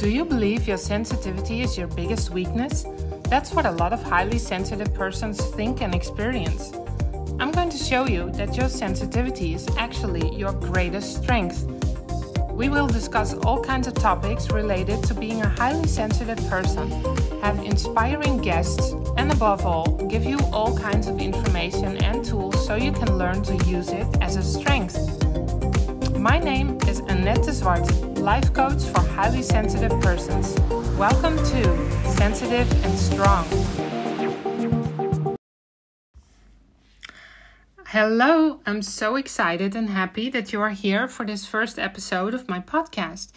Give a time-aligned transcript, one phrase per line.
[0.00, 2.86] Do you believe your sensitivity is your biggest weakness?
[3.24, 6.72] That's what a lot of highly sensitive persons think and experience.
[7.38, 11.66] I'm going to show you that your sensitivity is actually your greatest strength.
[12.50, 16.90] We will discuss all kinds of topics related to being a highly sensitive person,
[17.42, 22.74] have inspiring guests, and above all, give you all kinds of information and tools so
[22.74, 24.96] you can learn to use it as a strength.
[26.16, 30.54] My name is Annette de Zwart, life coach for highly sensitive persons.
[30.98, 33.46] Welcome to Sensitive and Strong.
[37.86, 42.46] Hello, I'm so excited and happy that you are here for this first episode of
[42.46, 43.32] my podcast.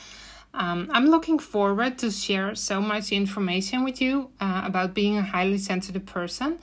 [0.53, 5.21] Um, I'm looking forward to share so much information with you uh, about being a
[5.21, 6.59] highly sensitive person.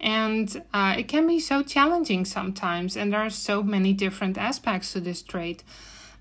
[0.00, 4.92] And uh, it can be so challenging sometimes, and there are so many different aspects
[4.92, 5.64] to this trait.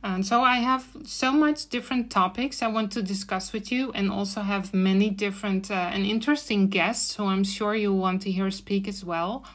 [0.03, 4.11] And so I have so much different topics I want to discuss with you, and
[4.11, 8.51] also have many different uh, and interesting guests who I'm sure you want to hear
[8.51, 9.45] speak as well.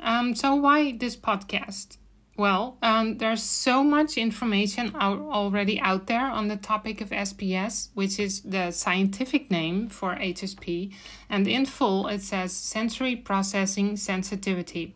[0.00, 1.98] Um, so why this podcast?
[2.38, 7.90] Well, um, there's so much information out already out there on the topic of SPS,
[7.92, 10.94] which is the scientific name for HSP,
[11.28, 14.94] and in full it says sensory processing sensitivity.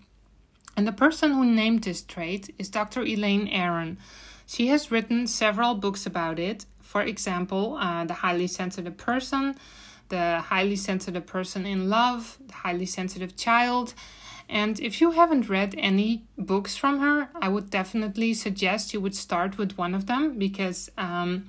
[0.74, 3.02] And the person who named this trait is Dr.
[3.02, 3.98] Elaine Aron.
[4.46, 6.66] She has written several books about it.
[6.80, 9.56] For example, uh, The Highly Sensitive Person,
[10.08, 13.94] The Highly Sensitive Person in Love, The Highly Sensitive Child,
[14.48, 19.14] and if you haven't read any books from her, I would definitely suggest you would
[19.14, 21.48] start with one of them because um,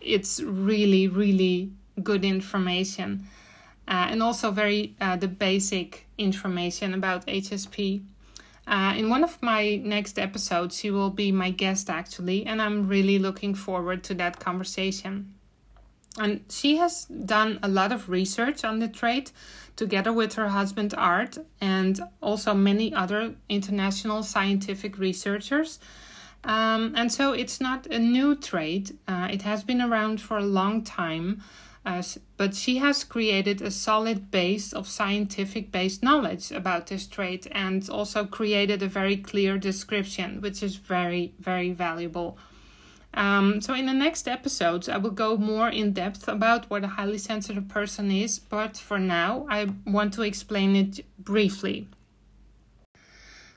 [0.00, 3.26] it's really, really good information.
[3.88, 8.02] Uh, and also very uh, the basic information about HSP.
[8.68, 12.86] Uh, in one of my next episodes, she will be my guest actually, and I'm
[12.86, 15.32] really looking forward to that conversation.
[16.18, 19.32] And she has done a lot of research on the trait
[19.76, 25.78] together with her husband Art and also many other international scientific researchers.
[26.44, 30.44] Um, and so it's not a new trait, uh, it has been around for a
[30.44, 31.42] long time.
[31.86, 32.02] Uh,
[32.38, 37.90] but she has created a solid base of scientific based knowledge about this trait and
[37.90, 42.38] also created a very clear description, which is very, very valuable.
[43.12, 46.88] Um, so, in the next episodes, I will go more in depth about what a
[46.88, 51.88] highly sensitive person is, but for now, I want to explain it briefly.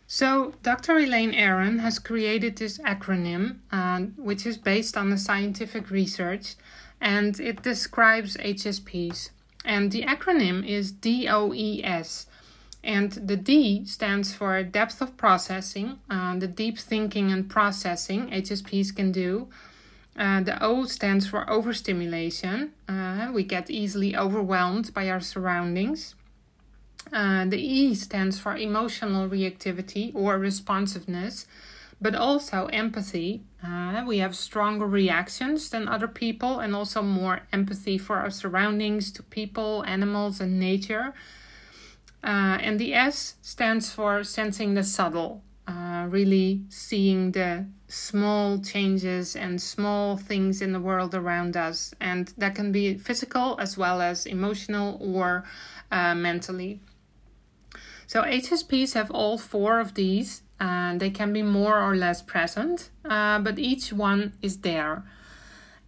[0.08, 0.98] So, Dr.
[0.98, 6.56] Elaine Aron has created this acronym, uh, which is based on the scientific research,
[7.02, 9.32] and it describes HSPs.
[9.66, 12.28] And the acronym is DOES,
[12.84, 18.96] and the D stands for depth of processing, uh, the deep thinking and processing HSPs
[18.96, 19.48] can do.
[20.18, 22.72] Uh, the O stands for overstimulation.
[22.88, 26.16] Uh, we get easily overwhelmed by our surroundings.
[27.14, 31.46] Uh, the E stands for emotional reactivity or responsiveness,
[32.02, 33.44] but also empathy.
[33.64, 39.12] Uh, we have stronger reactions than other people and also more empathy for our surroundings,
[39.12, 41.14] to people, animals, and nature.
[42.24, 49.36] Uh, and the S stands for sensing the subtle, uh, really seeing the small changes
[49.36, 51.94] and small things in the world around us.
[52.00, 55.44] And that can be physical as well as emotional or
[55.92, 56.80] uh, mentally.
[58.08, 62.92] So HSPs have all four of these, and they can be more or less present,
[63.04, 65.04] uh, but each one is there.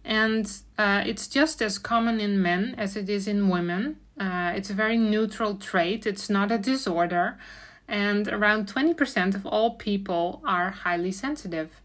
[0.04, 3.98] And uh, it's just as common in men as it is in women.
[4.18, 7.38] Uh, it's a very neutral trait, it's not a disorder,
[7.86, 11.80] and around 20% of all people are highly sensitive.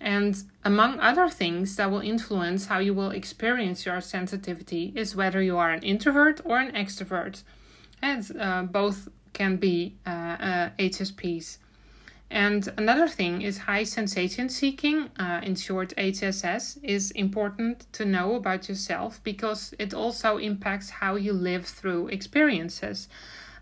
[0.00, 5.42] And among other things that will influence how you will experience your sensitivity is whether
[5.42, 7.42] you are an introvert or an extrovert.
[8.00, 11.58] And uh, both can be uh, uh HSPs.
[12.30, 18.34] And another thing is high sensation seeking, uh, in short HSS, is important to know
[18.34, 23.08] about yourself because it also impacts how you live through experiences.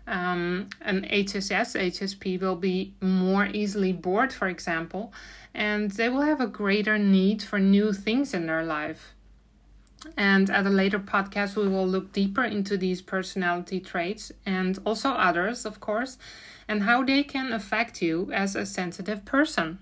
[0.07, 5.13] Um, an HSS, HSP will be more easily bored, for example,
[5.53, 9.14] and they will have a greater need for new things in their life.
[10.17, 15.09] And at a later podcast, we will look deeper into these personality traits and also
[15.09, 16.17] others, of course,
[16.67, 19.79] and how they can affect you as a sensitive person.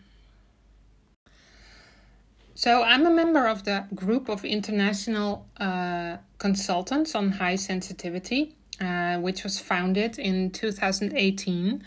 [2.56, 9.18] So, I'm a member of the group of international uh, consultants on high sensitivity, uh,
[9.18, 11.84] which was founded in 2018.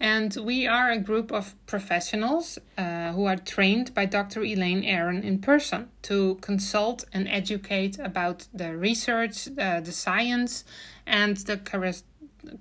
[0.00, 4.42] And we are a group of professionals uh, who are trained by Dr.
[4.42, 10.64] Elaine Aron in person to consult and educate about the research, uh, the science,
[11.06, 11.58] and the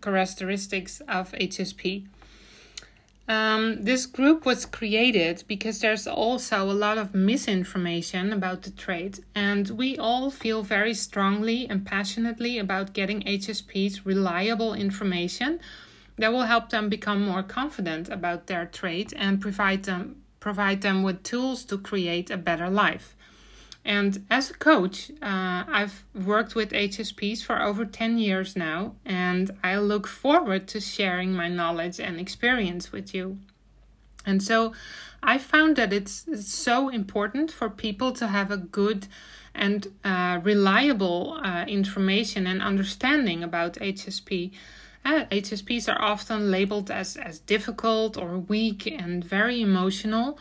[0.01, 2.07] characteristics of HSP.
[3.29, 9.19] Um, this group was created because there's also a lot of misinformation about the trait,
[9.33, 15.61] and we all feel very strongly and passionately about getting HSPs reliable information
[16.19, 21.03] that will help them become more confident about their trade and provide them provide them
[21.03, 23.15] with tools to create a better life.
[23.83, 29.51] And as a coach, uh, I've worked with HSPs for over 10 years now, and
[29.63, 33.39] I look forward to sharing my knowledge and experience with you.
[34.25, 34.73] And so
[35.23, 39.07] I found that it's, it's so important for people to have a good
[39.55, 44.51] and uh, reliable uh, information and understanding about HSP.
[45.05, 50.37] Uh, HSPs are often labeled as, as difficult or weak and very emotional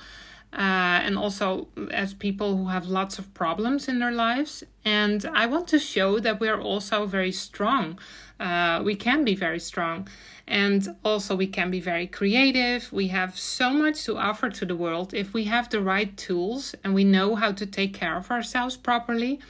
[0.53, 4.65] uh, and also as people who have lots of problems in their lives.
[4.85, 7.99] And I want to show that we're also very strong.
[8.41, 10.09] Uh, we can be very strong.
[10.47, 12.91] And also, we can be very creative.
[12.91, 16.75] We have so much to offer to the world if we have the right tools
[16.83, 19.41] and we know how to take care of ourselves properly.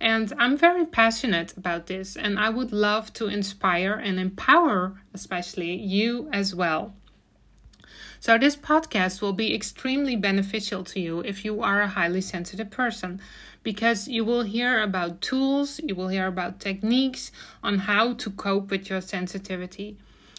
[0.00, 5.74] And I'm very passionate about this, and I would love to inspire and empower, especially
[5.74, 6.94] you as well.
[8.20, 12.70] So, this podcast will be extremely beneficial to you if you are a highly sensitive
[12.70, 13.20] person
[13.62, 17.32] because you will hear about tools, you will hear about techniques
[17.62, 19.96] on how to cope with your sensitivity.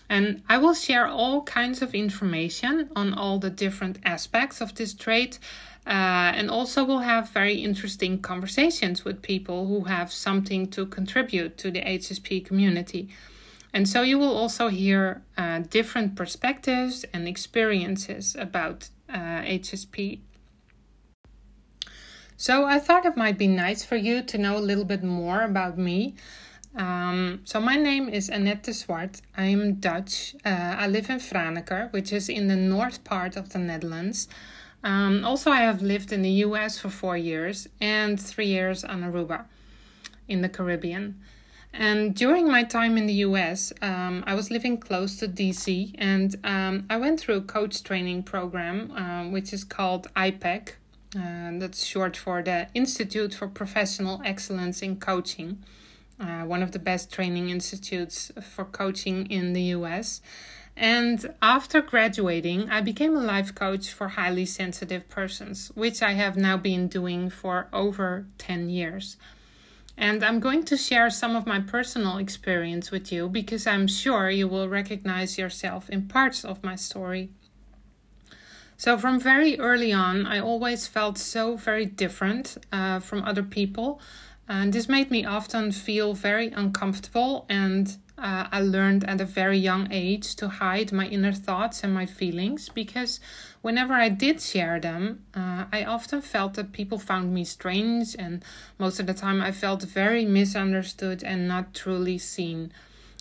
[0.09, 4.93] And I will share all kinds of information on all the different aspects of this
[4.93, 5.39] trait.
[5.87, 11.57] Uh, and also, we'll have very interesting conversations with people who have something to contribute
[11.57, 13.09] to the HSP community.
[13.73, 20.19] And so you will also hear uh, different perspectives and experiences about uh, HSP.
[22.35, 25.41] So I thought it might be nice for you to know a little bit more
[25.41, 26.15] about me.
[26.75, 29.21] Um, so my name is Annette de Zwart.
[29.35, 30.35] I am Dutch.
[30.45, 34.27] Uh, I live in Franeker, which is in the north part of the Netherlands.
[34.83, 39.01] Um, also, I have lived in the US for four years and three years on
[39.01, 39.45] Aruba
[40.27, 41.19] in the Caribbean.
[41.73, 46.35] And during my time in the US, um, I was living close to DC, and
[46.43, 50.69] um, I went through a coach training program, um, which is called IPEC.
[51.15, 55.63] Uh, that's short for the Institute for Professional Excellence in Coaching,
[56.19, 60.21] uh, one of the best training institutes for coaching in the US.
[60.79, 66.37] And after graduating, I became a life coach for highly sensitive persons, which I have
[66.37, 69.17] now been doing for over 10 years.
[69.97, 74.29] And I'm going to share some of my personal experience with you because I'm sure
[74.29, 77.31] you will recognize yourself in parts of my story.
[78.77, 83.99] So, from very early on, I always felt so very different uh, from other people.
[84.47, 89.59] And this made me often feel very uncomfortable and uh, I learned at a very
[89.59, 93.19] young age to hide my inner thoughts and my feelings because
[93.61, 98.43] whenever I did share them, uh, I often felt that people found me strange, and
[98.79, 102.71] most of the time I felt very misunderstood and not truly seen.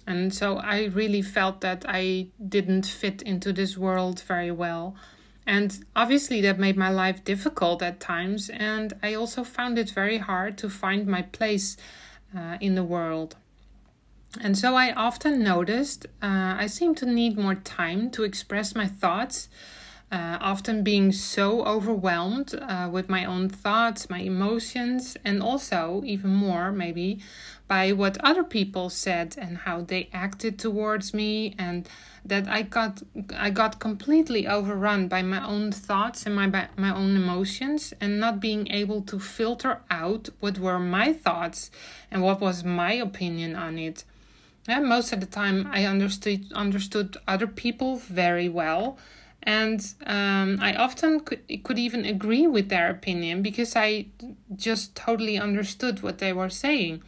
[0.06, 4.94] And so I really felt that I didn't fit into this world very well.
[5.46, 10.19] And obviously, that made my life difficult at times, and I also found it very
[10.19, 11.76] hard to find my place
[12.37, 13.37] uh, in the world.
[14.40, 18.87] And so I often noticed uh, I seem to need more time to express my
[18.87, 19.49] thoughts,
[20.12, 26.31] uh, often being so overwhelmed uh, with my own thoughts, my emotions, and also, even
[26.31, 27.19] more, maybe,
[27.66, 31.88] by what other people said and how they acted towards me, and
[32.25, 33.02] that I got
[33.37, 38.38] I got completely overrun by my own thoughts and my my own emotions, and not
[38.40, 41.71] being able to filter out what were my thoughts
[42.11, 44.05] and what was my opinion on it.
[44.68, 48.99] Yeah, most of the time I understood understood other people very well,
[49.42, 54.06] and um, I often could could even agree with their opinion because I
[54.56, 57.02] just totally understood what they were saying,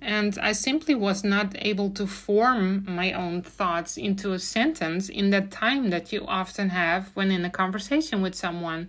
[0.00, 5.28] and I simply was not able to form my own thoughts into a sentence in
[5.30, 8.88] that time that you often have when in a conversation with someone,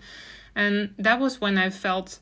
[0.56, 2.20] and that was when I felt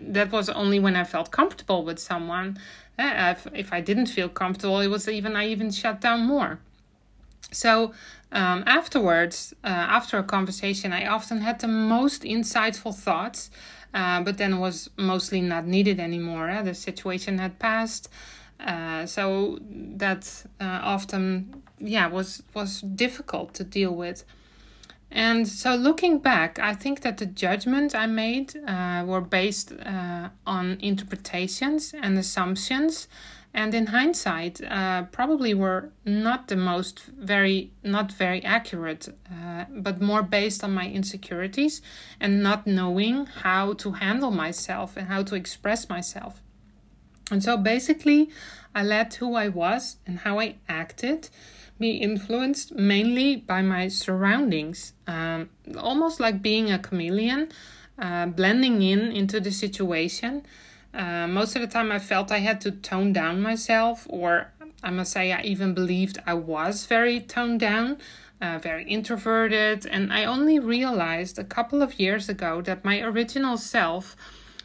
[0.00, 2.58] that was only when I felt comfortable with someone
[2.98, 6.58] if, if I didn't feel comfortable, it was even I even shut down more.
[7.50, 7.92] So
[8.32, 13.50] um, afterwards, uh, after a conversation, I often had the most insightful thoughts,
[13.92, 16.50] uh, but then was mostly not needed anymore.
[16.50, 16.62] Eh?
[16.62, 18.08] The situation had passed.
[18.60, 24.24] Uh, so that uh, often, yeah, was was difficult to deal with.
[25.10, 30.30] And so, looking back, I think that the judgments I made uh, were based uh,
[30.46, 33.06] on interpretations and assumptions,
[33.52, 40.00] and in hindsight, uh, probably were not the most very not very accurate, uh, but
[40.00, 41.80] more based on my insecurities
[42.18, 46.42] and not knowing how to handle myself and how to express myself.
[47.30, 48.30] And so, basically,
[48.74, 51.28] I let who I was and how I acted
[51.78, 57.48] be influenced mainly by my surroundings, um, almost like being a chameleon,
[57.98, 60.44] uh, blending in into the situation.
[60.92, 64.52] Uh, most of the time, I felt I had to tone down myself, or
[64.82, 67.98] I must say, I even believed I was very toned down,
[68.40, 73.56] uh, very introverted, and I only realized a couple of years ago that my original
[73.56, 74.16] self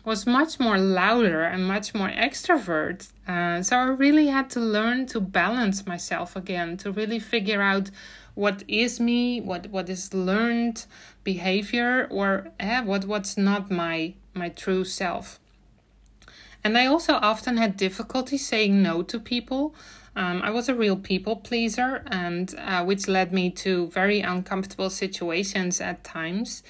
[0.06, 3.10] was much more louder and much more extrovert.
[3.27, 7.91] Uh, so I really had to learn to balance myself again, to really figure out
[8.36, 10.86] what is me, what what is learned
[11.24, 15.39] behavior, or eh, what what's not my my true self.
[16.63, 19.75] And I also often had difficulty saying no to people.
[20.15, 24.89] Um, I was a real people pleaser, and uh, which led me to very uncomfortable
[24.89, 26.63] situations at times.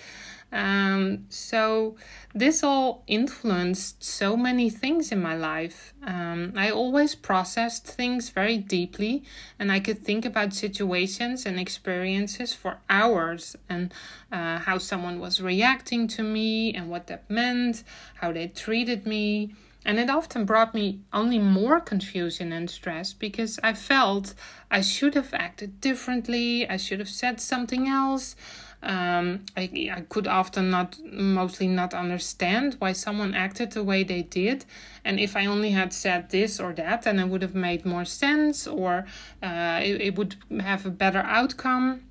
[0.51, 1.95] Um, so
[2.33, 5.93] this all influenced so many things in my life.
[6.03, 9.23] Um, I always processed things very deeply,
[9.59, 13.93] and I could think about situations and experiences for hours and
[14.31, 17.83] uh, how someone was reacting to me and what that meant,
[18.15, 19.53] how they treated me.
[19.85, 24.33] And it often brought me only more confusion and stress because I felt
[24.69, 28.35] I should have acted differently, I should have said something else.
[28.81, 34.21] Um, I, I could often not, mostly not understand why someone acted the way they
[34.21, 34.65] did.
[35.03, 38.05] And if I only had said this or that, then it would have made more
[38.05, 39.05] sense or
[39.43, 42.03] uh, it, it would have a better outcome.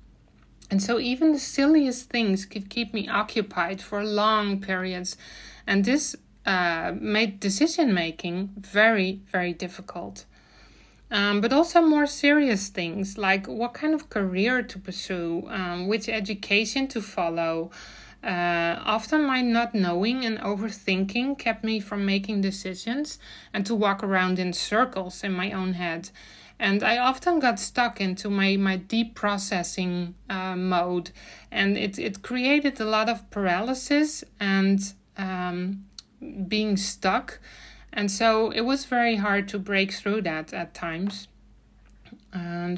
[0.69, 5.17] And so even the silliest things could keep me occupied for long periods.
[5.65, 10.25] And this uh, made decision making very, very difficult.
[11.11, 16.07] Um, but also more serious things like what kind of career to pursue, um, which
[16.07, 17.71] education to follow.
[18.23, 23.17] Uh, often my not knowing and overthinking kept me from making decisions
[23.53, 26.09] and to walk around in circles in my own head.
[26.59, 31.11] And I often got stuck into my, my deep processing uh, mode,
[31.49, 35.85] and it, it created a lot of paralysis and um,
[36.49, 37.39] being stuck
[37.91, 41.27] and so it was very hard to break through that at times.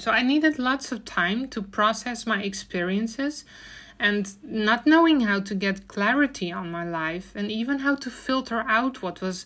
[0.02, 3.46] So I needed lots of time to process my experiences
[4.00, 8.64] and not knowing how to get clarity on my life and even how to filter
[8.68, 9.46] out what was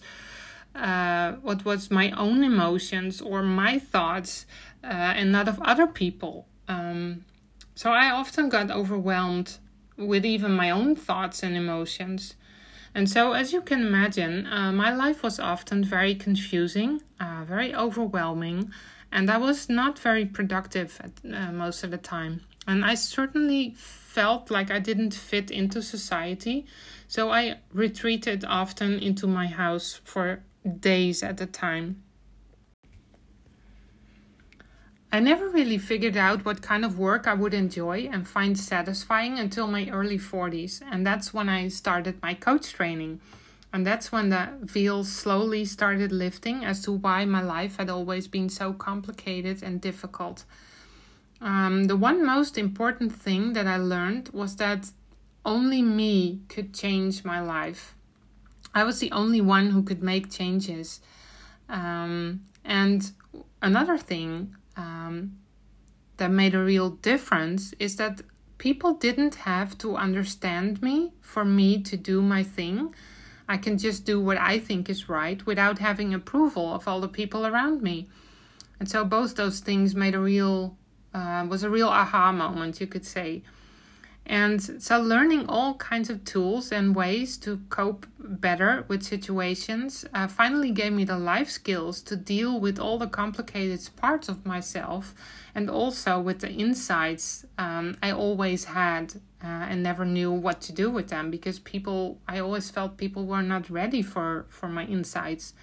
[0.76, 4.46] uh, what was my own emotions or my thoughts
[4.84, 6.46] uh, and not of other people.
[6.68, 7.26] Um,
[7.76, 9.58] so I often got overwhelmed
[9.98, 12.36] with even my own thoughts and emotions.
[12.96, 17.76] And so, as you can imagine, uh, my life was often very confusing, uh, very
[17.76, 18.72] overwhelming,
[19.12, 22.40] and I was not very productive at, uh, most of the time.
[22.66, 26.66] And I certainly felt like I didn't fit into society,
[27.10, 30.40] so I retreated often into my house for
[30.80, 32.02] days at a time.
[35.16, 39.40] I never really figured out what kind of work I would enjoy and find satisfying
[39.40, 43.22] until my early 40s, and that's when I started my coach training.
[43.72, 48.28] And that's when the veil slowly started lifting as to why my life had always
[48.28, 50.44] been so complicated and difficult.
[51.40, 54.92] Um, the one most important thing that I learned was that
[55.46, 57.96] only me could change my life.
[58.74, 61.00] I was the only one who could make changes.
[61.70, 63.14] Um, and
[63.62, 65.38] another thing um,
[66.18, 68.22] that made a real difference is that
[68.58, 72.94] people didn't have to understand me for me to do my thing.
[73.48, 77.08] I can just do what I think is right without having approval of all the
[77.08, 78.10] people around me.
[78.80, 80.78] And so both those things made a real
[81.14, 83.42] uh, was a real aha moment, you could say.
[84.26, 90.28] And so, learning all kinds of tools and ways to cope better with situations uh,
[90.28, 95.14] finally gave me the life skills to deal with all the complicated parts of myself
[95.54, 99.14] and also with the insights um, I always had
[99.44, 103.26] uh, and never knew what to do with them because people, I always felt people
[103.26, 105.54] were not ready for, for my insights.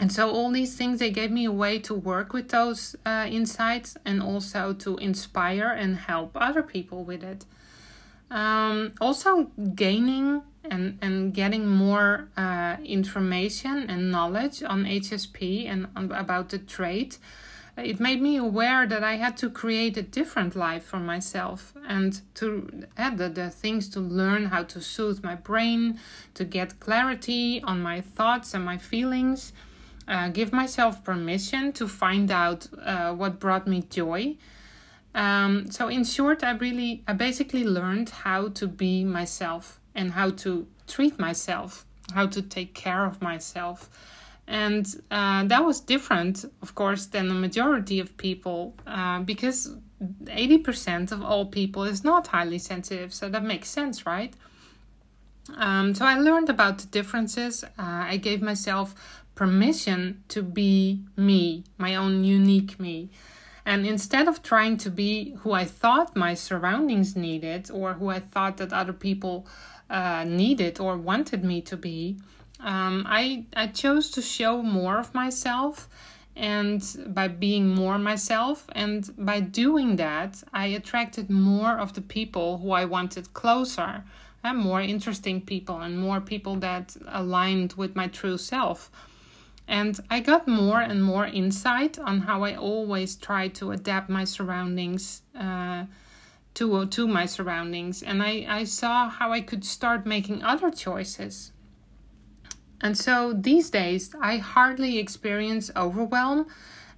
[0.00, 3.26] And so, all these things, they gave me a way to work with those uh,
[3.30, 7.44] insights and also to inspire and help other people with it.
[8.30, 16.10] Um, also, gaining and, and getting more uh, information and knowledge on HSP and on,
[16.10, 17.18] about the trait,
[17.76, 22.20] it made me aware that I had to create a different life for myself and
[22.36, 25.98] to add the, the things to learn how to soothe my brain,
[26.34, 29.52] to get clarity on my thoughts and my feelings,
[30.08, 34.36] uh, give myself permission to find out uh, what brought me joy.
[35.14, 40.30] Um, so in short, I really, I basically learned how to be myself and how
[40.30, 43.88] to treat myself, how to take care of myself
[44.46, 49.74] and uh, that was different, of course, than the majority of people uh, because
[50.24, 53.14] 80% of all people is not highly sensitive.
[53.14, 54.34] So that makes sense, right?
[55.56, 57.64] Um, so I learned about the differences.
[57.64, 58.94] Uh, I gave myself
[59.34, 63.10] permission to be me, my own unique me.
[63.66, 68.20] And instead of trying to be who I thought my surroundings needed or who I
[68.20, 69.46] thought that other people
[69.88, 72.18] uh, needed or wanted me to be,
[72.60, 75.88] um, I I chose to show more of myself,
[76.36, 82.58] and by being more myself, and by doing that, I attracted more of the people
[82.58, 84.04] who I wanted closer,
[84.42, 88.90] and more interesting people, and more people that aligned with my true self.
[89.66, 94.24] And I got more and more insight on how I always try to adapt my
[94.24, 95.86] surroundings uh,
[96.54, 101.52] to to my surroundings, and I I saw how I could start making other choices
[102.84, 106.46] and so these days, I hardly experience overwhelm.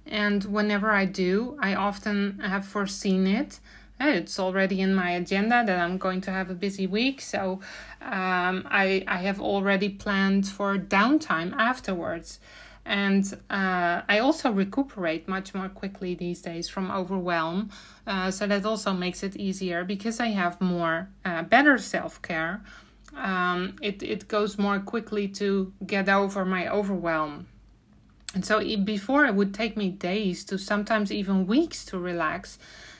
[0.05, 3.61] And whenever I do, I often have foreseen it.
[3.99, 7.21] It's already in my agenda that I'm going to have a busy week.
[7.21, 7.61] So
[8.01, 12.39] um, I, I have already planned for downtime afterwards.
[12.85, 17.69] And uh, I also recuperate much more quickly these days from overwhelm.
[18.05, 22.61] Uh, so that also makes it easier because I have more, uh, better self care
[23.15, 27.47] um, it, it goes more quickly to get over my overwhelm.
[28.33, 32.59] And so before it would take me days to sometimes even weeks to relax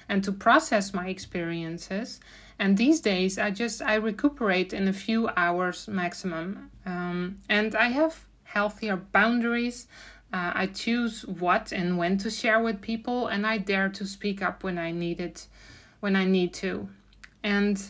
[0.10, 2.20] and to process my experiences.
[2.60, 6.72] And these days I just I recuperate in a few hours maximum.
[6.86, 9.88] Um, and I have healthier boundaries.
[10.34, 14.42] Uh, I choose what and when to share with people, and I dare to speak
[14.42, 15.48] up when I need it,
[16.02, 16.90] when I need to.
[17.44, 17.82] And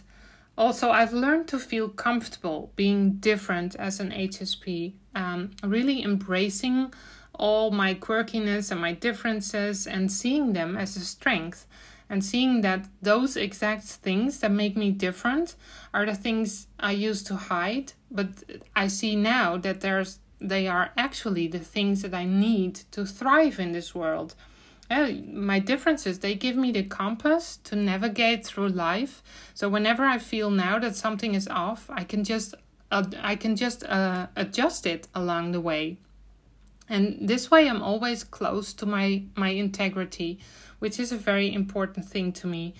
[0.55, 6.93] also, I've learned to feel comfortable being different as an HSP, um, really embracing
[7.33, 11.67] all my quirkiness and my differences and seeing them as a strength
[12.09, 15.55] and seeing that those exact things that make me different
[15.93, 18.29] are the things I used to hide, but
[18.75, 23.59] I see now that there's they are actually the things that I need to thrive
[23.59, 24.35] in this world.
[24.89, 29.21] Uh, my differences they give me the compass to navigate through life.
[29.53, 32.55] So whenever i feel now that something is off i can just
[32.91, 35.97] uh, i can just uh, adjust it along the way
[36.89, 40.39] and this way i'm always close to my my integrity
[40.79, 42.73] which is a very important thing to me.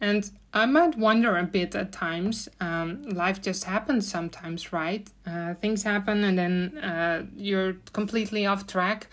[0.00, 5.08] And i might wonder a bit at times um, life just happens sometimes right?
[5.26, 9.08] Uh, things happen and then uh, you're completely off track.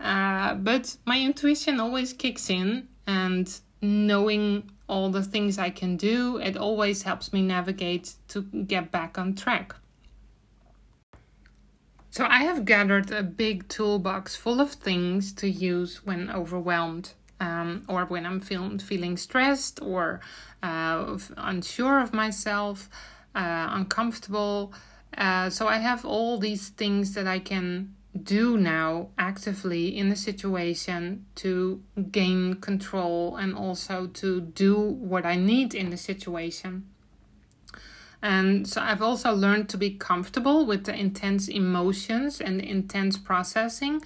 [0.00, 6.38] Uh, but my intuition always kicks in, and knowing all the things I can do,
[6.38, 9.74] it always helps me navigate to get back on track.
[12.18, 17.12] So, I have gathered a big toolbox full of things to use when overwhelmed.
[17.38, 20.20] Um, or when I'm feel- feeling stressed or
[20.60, 22.90] uh, unsure of myself,
[23.36, 24.72] uh, uncomfortable.
[25.16, 30.16] Uh, so I have all these things that I can do now actively in the
[30.16, 36.88] situation to gain control and also to do what I need in the situation.
[38.20, 44.02] And so I've also learned to be comfortable with the intense emotions and intense processing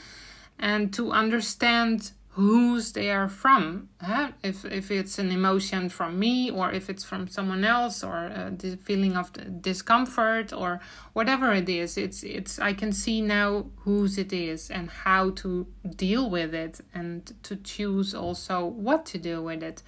[0.59, 3.89] and to understand whose they are from.
[4.01, 4.31] Huh?
[4.43, 8.51] If if it's an emotion from me or if it's from someone else or uh,
[8.57, 10.81] the feeling of discomfort or
[11.13, 15.67] whatever it is, it's it's I can see now whose it is and how to
[15.95, 19.83] deal with it and to choose also what to do with it.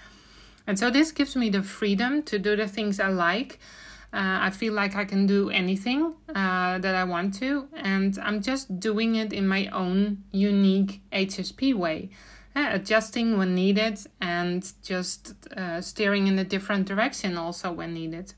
[0.67, 3.59] And so this gives me the freedom to do the things I like.
[4.15, 8.41] Uh, I feel like I can do anything uh, that I want to, and I'm
[8.41, 12.11] just doing it in my own unique HSP way
[12.57, 18.35] uh, adjusting when needed and just uh, steering in a different direction also when needed.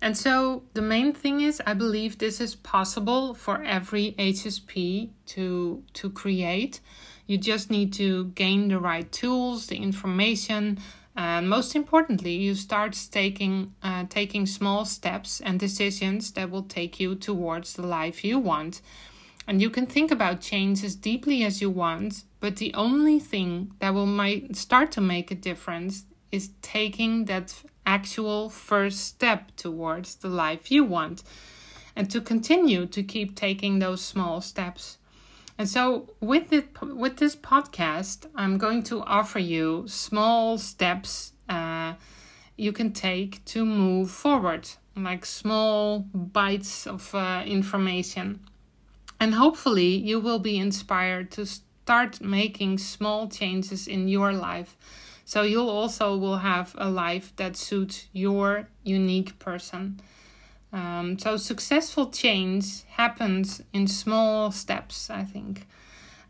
[0.00, 5.84] And so the main thing is, I believe this is possible for every HSP to
[5.92, 6.80] to create.
[7.26, 10.78] You just need to gain the right tools, the information,
[11.14, 16.98] And most importantly, you start taking uh, taking small steps and decisions that will take
[16.98, 18.80] you towards the life you want.
[19.46, 23.72] And you can think about change as deeply as you want, but the only thing
[23.80, 30.14] that will might start to make a difference is taking that actual first step towards
[30.16, 31.22] the life you want
[31.94, 34.98] and to continue to keep taking those small steps.
[35.58, 41.94] And so with it with this podcast, I'm going to offer you small steps uh,
[42.56, 48.40] you can take to move forward, like small bites of uh, information.
[49.18, 54.76] And hopefully, you will be inspired to start making small changes in your life.
[55.24, 60.00] So you'll also will have a life that suits your unique person.
[60.72, 65.66] Um, so successful change happens in small steps, I think.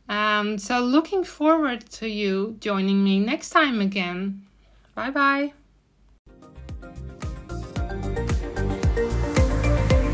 [0.09, 4.43] Um, so looking forward to you joining me next time again.
[4.95, 5.53] Bye bye.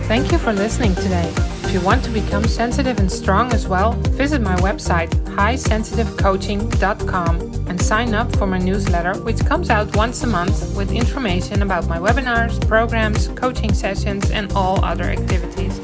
[0.09, 1.48] Thank you for listening today.
[1.69, 7.79] If you want to become sensitive and strong as well, visit my website highsensitivecoaching.com and
[7.79, 11.99] sign up for my newsletter, which comes out once a month with information about my
[11.99, 15.79] webinars, programs, coaching sessions, and all other activities.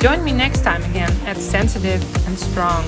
[0.00, 2.84] Join me next time again at Sensitive and Strong.